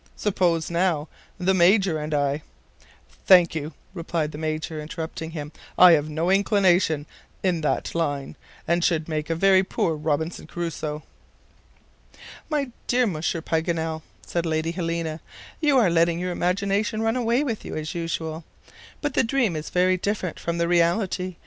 [0.15, 1.07] Suppose now,
[1.37, 2.41] the Major and I"
[3.27, 7.05] "Thank you," replied the Major, interrupting him; "I have no inclination
[7.43, 8.35] in that line,
[8.67, 11.03] and should make a very poor Robinson Crusoe."
[12.49, 15.19] "My dear Monsieur Paganel," said Lady Helena,
[15.59, 18.43] "you are letting your imagination run away with you, as usual.
[19.01, 21.35] But the dream is very different from the reality.